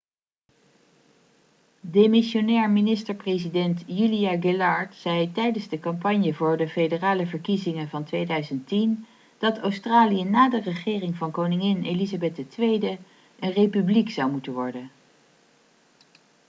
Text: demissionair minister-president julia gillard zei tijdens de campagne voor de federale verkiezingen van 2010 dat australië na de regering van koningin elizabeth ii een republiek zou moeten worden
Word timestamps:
demissionair 1.97 2.69
minister-president 2.69 3.83
julia 3.87 4.31
gillard 4.41 4.95
zei 5.01 5.31
tijdens 5.31 5.67
de 5.69 5.79
campagne 5.79 6.33
voor 6.33 6.57
de 6.57 6.67
federale 6.69 7.27
verkiezingen 7.27 7.89
van 7.89 8.03
2010 8.03 9.05
dat 9.37 9.57
australië 9.57 10.23
na 10.23 10.49
de 10.49 10.59
regering 10.61 11.15
van 11.15 11.31
koningin 11.31 11.83
elizabeth 11.83 12.37
ii 12.57 12.97
een 13.39 13.51
republiek 13.51 14.09
zou 14.09 14.31
moeten 14.31 14.53
worden 14.53 14.89